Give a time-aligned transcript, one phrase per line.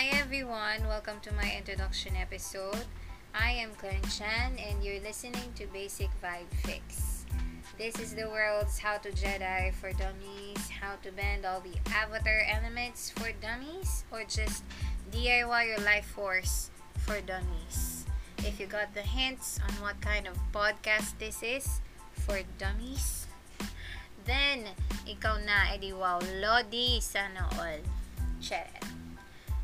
[0.00, 2.88] Hi everyone, welcome to my introduction episode.
[3.34, 7.26] I am Glenn Chan and you're listening to Basic Vibe Fix.
[7.76, 12.48] This is the world's how to Jedi for dummies, how to bend all the avatar
[12.48, 14.64] elements for dummies, or just
[15.12, 16.70] DIY your life force
[17.04, 18.06] for dummies.
[18.38, 21.82] If you got the hints on what kind of podcast this is
[22.24, 23.26] for dummies,
[24.24, 24.64] then
[25.04, 27.84] ikaw na edi wow lodi sana all.
[28.40, 28.89] Chat.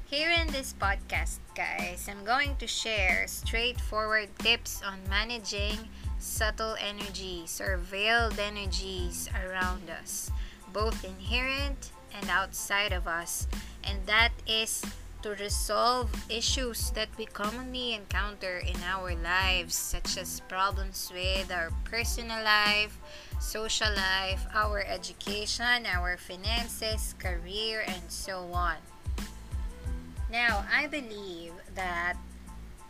[0.06, 7.60] Here in this podcast, guys, I'm going to share straightforward tips on managing subtle energies
[7.60, 10.30] or veiled energies around us,
[10.73, 13.48] both inherent and outside of us,
[13.82, 14.80] and that is
[15.23, 21.70] to resolve issues that we commonly encounter in our lives, such as problems with our
[21.82, 22.96] personal life,
[23.41, 28.76] social life, our education, our finances, career, and so on.
[30.37, 32.20] Now, I believe that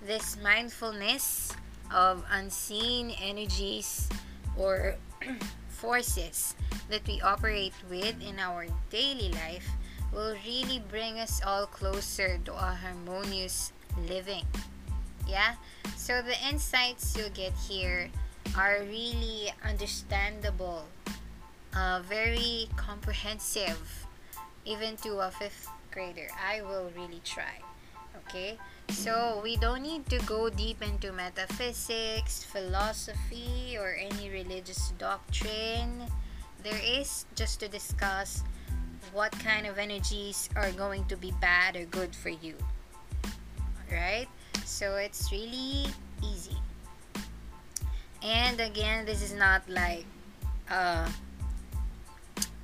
[0.02, 1.54] this mindfulness
[1.94, 4.10] of unseen energies
[4.58, 4.96] or
[5.68, 6.56] forces
[6.90, 9.70] that we operate with in our daily life
[10.12, 13.70] will really bring us all closer to a harmonious
[14.10, 14.42] living.
[15.28, 15.54] Yeah?
[15.94, 18.10] So, the insights you get here
[18.58, 20.82] are really understandable,
[21.78, 23.78] uh, very comprehensive,
[24.64, 26.28] even to a fifth grader.
[26.36, 27.56] I will really try.
[28.28, 28.60] Okay?
[28.92, 36.04] So, we don't need to go deep into metaphysics, philosophy, or any religious doctrine.
[36.62, 38.44] There is just to discuss
[39.16, 42.54] what kind of energies are going to be bad or good for you.
[43.88, 44.28] Alright?
[44.68, 45.88] So, it's really
[46.20, 46.60] easy.
[48.22, 50.04] And again, this is not like
[50.68, 51.08] a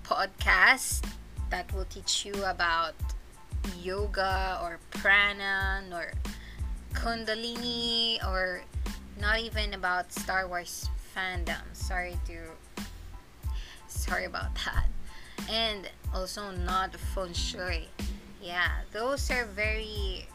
[0.04, 1.00] podcast
[1.48, 2.94] that will teach you about
[3.80, 6.12] yoga or prana or
[6.94, 8.62] kundalini or
[9.20, 11.62] not even about Star Wars fandom.
[11.72, 12.38] Sorry to
[13.86, 14.86] sorry about that.
[15.50, 17.88] And also not feng shui.
[18.42, 20.26] Yeah, those are very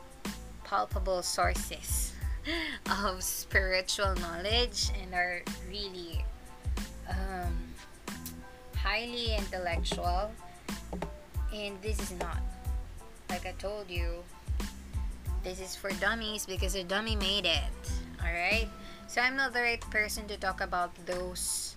[0.63, 2.13] palpable sources
[3.03, 6.23] of spiritual knowledge and are really
[7.09, 7.55] um,
[8.75, 10.31] highly intellectual.
[11.53, 12.39] And this is not
[13.29, 14.23] like I told you,
[15.43, 17.73] this is for dummies because a dummy made it.
[18.21, 18.69] Alright?
[19.07, 21.75] So I'm not the right person to talk about those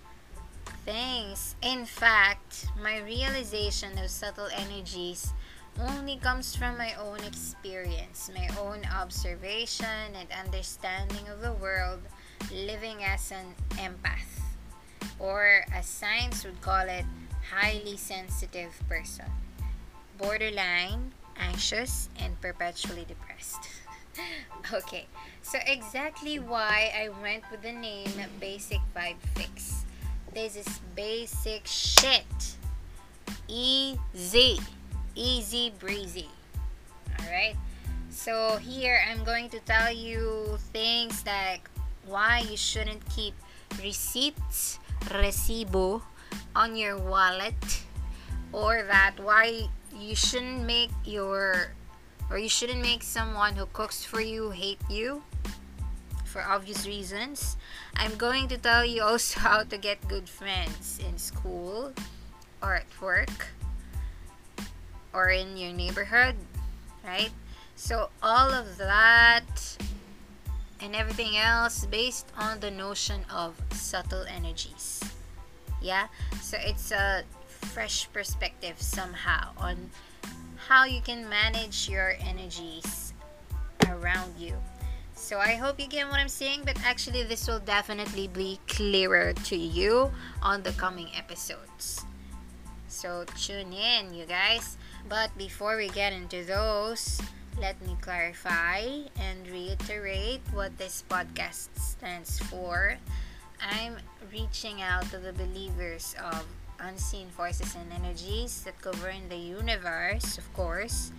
[0.85, 1.55] things.
[1.61, 5.33] In fact, my realization of subtle energies
[5.79, 12.01] only comes from my own experience, my own observation and understanding of the world,
[12.51, 14.41] living as an empath,
[15.19, 17.05] or as science would call it,
[17.49, 19.25] highly sensitive person.
[20.17, 23.67] Borderline, anxious, and perpetually depressed.
[24.73, 25.07] okay,
[25.41, 29.85] so exactly why I went with the name Basic Vibe Fix.
[30.33, 32.55] This is basic shit.
[33.47, 34.59] Easy.
[35.15, 36.29] Easy breezy.
[37.19, 37.57] Alright?
[38.09, 41.69] So here I'm going to tell you things like
[42.05, 43.33] why you shouldn't keep
[43.83, 44.79] receipts,
[45.09, 46.01] recibo,
[46.55, 47.83] on your wallet
[48.51, 51.73] or that why you shouldn't make your
[52.29, 55.21] or you shouldn't make someone who cooks for you hate you
[56.31, 57.57] for obvious reasons.
[57.95, 61.93] I'm going to tell you also how to get good friends in school
[62.63, 63.51] or at work
[65.13, 66.35] or in your neighborhood,
[67.05, 67.31] right?
[67.75, 69.77] So, all of that
[70.79, 75.01] and everything else based on the notion of subtle energies.
[75.81, 76.07] Yeah?
[76.41, 77.23] So, it's a
[77.67, 79.89] fresh perspective somehow on
[80.67, 83.13] how you can manage your energies
[83.89, 84.55] around you.
[85.15, 89.33] So I hope you get what I'm saying, but actually, this will definitely be clearer
[89.45, 90.11] to you
[90.41, 92.03] on the coming episodes.
[92.87, 94.77] So tune in, you guys.
[95.07, 97.21] But before we get into those,
[97.59, 98.81] let me clarify
[99.19, 102.97] and reiterate what this podcast stands for.
[103.61, 103.97] I'm
[104.31, 106.45] reaching out to the believers of
[106.81, 111.11] unseen forces and energies that govern the universe, of course.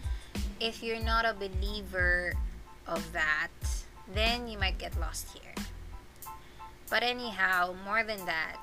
[0.61, 2.35] If you're not a believer
[2.87, 3.49] of that,
[4.13, 5.55] then you might get lost here.
[6.91, 8.57] But anyhow, more than that,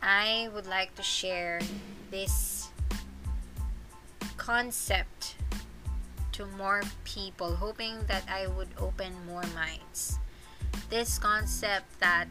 [0.00, 1.60] I would like to share
[2.10, 2.70] this
[4.36, 5.36] concept
[6.32, 10.18] to more people, hoping that I would open more minds.
[10.90, 12.28] This concept that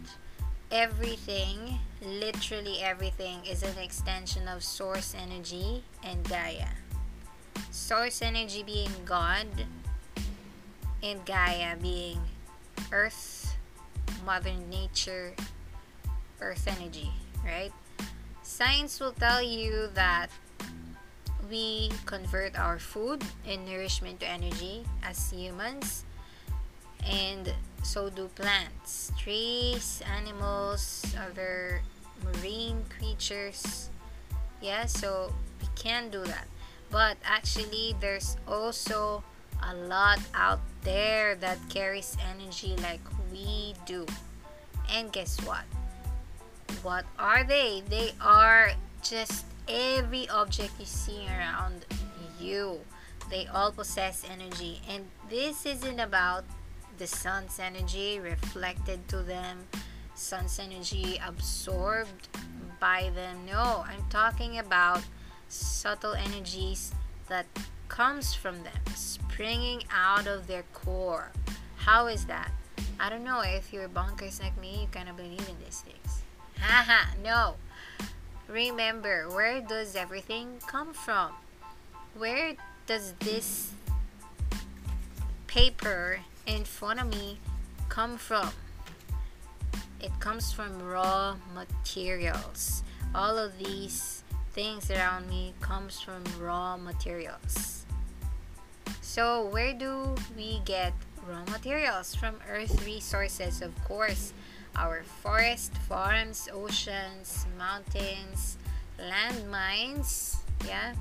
[0.74, 6.74] everything, literally everything, is an extension of source energy and Gaia.
[7.70, 9.46] Source energy being God,
[11.04, 12.20] and Gaia being
[12.92, 13.56] Earth,
[14.26, 15.36] Mother Nature,
[16.42, 17.12] Earth energy,
[17.46, 17.72] right?
[18.42, 20.30] Science will tell you that
[21.52, 26.04] we convert our food and nourishment to energy as humans,
[27.06, 31.82] and so do plants, trees, animals, other
[32.24, 33.90] marine creatures.
[34.62, 35.32] Yeah, so
[35.62, 36.48] we can do that.
[36.90, 39.24] But actually, there's also
[39.62, 43.02] a lot out there that carries energy like
[43.32, 44.06] we do.
[44.92, 45.64] And guess what?
[46.82, 47.84] What are they?
[47.90, 48.72] They are
[49.02, 51.86] just every object you see around
[52.40, 52.80] you.
[53.30, 54.82] They all possess energy.
[54.88, 56.44] And this isn't about
[57.04, 59.58] the sun's energy reflected to them,
[60.16, 62.30] sun's energy absorbed
[62.80, 63.40] by them.
[63.46, 65.02] No, I'm talking about
[65.50, 66.94] subtle energies
[67.28, 67.46] that
[67.90, 71.34] comes from them, springing out of their core.
[71.76, 72.54] How is that?
[73.02, 76.22] I don't know if you're bonkers like me, you kind of believe in these things.
[76.62, 77.56] Haha, no.
[78.48, 81.34] Remember, where does everything come from?
[82.16, 82.54] Where
[82.88, 83.74] does this
[85.48, 87.40] paper in front of me
[87.90, 88.50] come from?
[90.02, 92.84] It comes from raw materials.
[93.16, 94.24] All of these
[94.54, 97.86] things around me comes from raw materials.
[99.02, 100.94] So, where do we get
[101.28, 102.16] raw materials?
[102.16, 104.34] From earth resources, of course.
[104.76, 108.58] Our forest, farms, oceans, mountains,
[108.98, 110.38] land mines.
[110.66, 110.96] Yeah.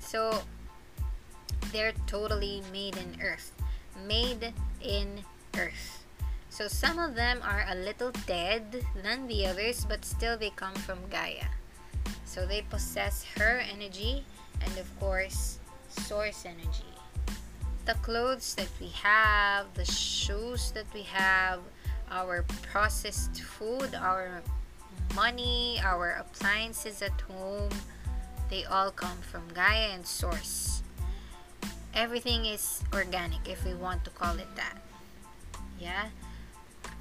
[0.00, 0.42] So,
[1.72, 3.52] they're totally made in earth.
[4.06, 4.52] Made
[4.84, 5.24] in
[5.56, 6.04] earth.
[6.50, 10.74] So, some of them are a little dead than the others, but still they come
[10.74, 11.50] from Gaia.
[12.24, 14.24] So, they possess her energy
[14.60, 15.58] and, of course,
[15.88, 16.94] source energy
[17.84, 21.60] the clothes that we have, the shoes that we have,
[22.10, 24.42] our processed food, our
[25.14, 27.70] money, our appliances at home,
[28.48, 30.73] they all come from Gaia and Source.
[31.94, 34.78] Everything is organic if we want to call it that.
[35.78, 36.06] Yeah?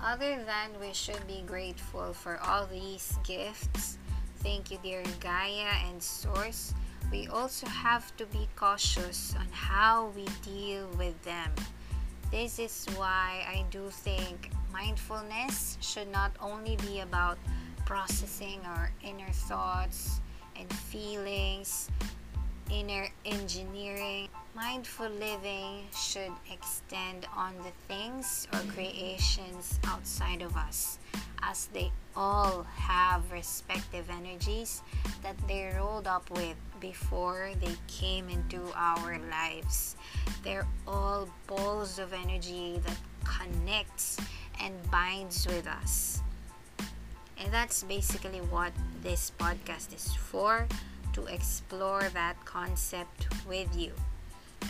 [0.03, 3.97] Other than we should be grateful for all these gifts,
[4.39, 6.73] thank you, dear Gaia and Source
[7.13, 11.51] we also have to be cautious on how we deal with them.
[12.31, 17.37] This is why I do think mindfulness should not only be about
[17.85, 20.21] processing our inner thoughts
[20.55, 21.91] and feelings,
[22.73, 24.27] inner engineering.
[24.55, 30.97] Mindful living should extend on the things or creations outside of us
[31.41, 34.81] as they all have respective energies
[35.21, 39.95] that they rolled up with before they came into our lives.
[40.43, 44.17] They're all balls of energy that connects
[44.61, 46.21] and binds with us.
[47.37, 48.71] And that's basically what
[49.01, 50.67] this podcast is for
[51.13, 53.93] to explore that concept with you.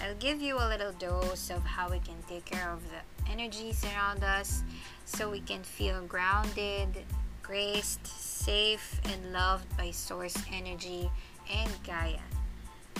[0.01, 3.83] I'll give you a little dose of how we can take care of the energies
[3.85, 4.63] around us
[5.05, 7.05] so we can feel grounded,
[7.41, 11.09] graced, safe, and loved by Source Energy
[11.51, 12.19] and Gaia.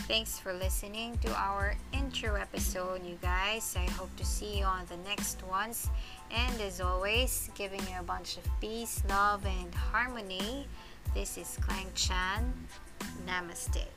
[0.08, 3.76] Thanks for listening to our intro episode, you guys.
[3.78, 5.90] I hope to see you on the next ones.
[6.30, 10.68] And as always, giving you a bunch of peace, love, and harmony.
[11.14, 12.54] This is Glenn Chan.
[13.26, 13.88] Namaste.